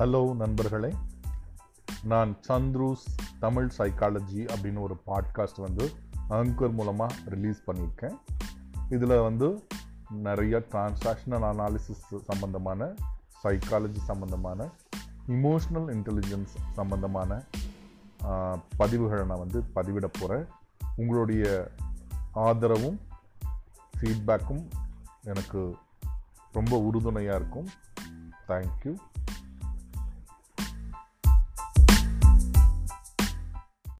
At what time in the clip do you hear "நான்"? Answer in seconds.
2.02-2.30, 19.26-19.44